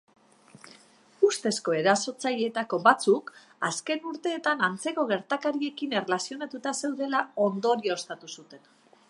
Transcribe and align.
Ustezko 1.27 1.75
erasotzaileetako 1.79 2.79
batzuk 2.87 3.29
azken 3.69 4.09
urteetan 4.13 4.65
antzeko 4.69 5.07
gertakariekin 5.13 5.95
erlazionatuta 6.01 6.77
zeudela 6.83 7.23
ondorioztatu 7.51 8.35
zuten. 8.41 8.67